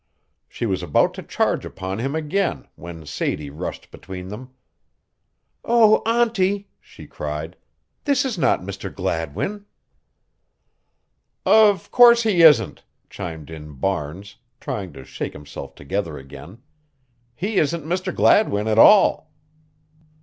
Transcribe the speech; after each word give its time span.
She 0.49 0.65
was 0.65 0.81
about 0.81 1.13
to 1.13 1.21
charge 1.21 1.63
upon 1.63 1.99
him 1.99 2.15
again 2.15 2.67
when 2.73 3.05
Sadie 3.05 3.51
rushed 3.51 3.91
between 3.91 4.29
them. 4.29 4.49
"Oh, 5.63 5.97
auntie," 6.07 6.69
she 6.79 7.05
cried. 7.05 7.55
"This 8.05 8.25
is 8.25 8.35
not 8.35 8.61
Mr. 8.63 8.91
Gladwin." 8.91 9.67
"Of 11.45 11.91
course 11.91 12.23
he 12.23 12.41
isn't," 12.41 12.83
chimed 13.11 13.51
in 13.51 13.73
Barnes, 13.73 14.37
trying 14.59 14.91
to 14.93 15.05
shake 15.05 15.33
himself 15.33 15.75
together 15.75 16.17
again. 16.17 16.63
"He 17.35 17.57
isn't 17.57 17.85
Mr. 17.85 18.11
Gladwin 18.11 18.67
at 18.67 18.79
all." 18.79 19.29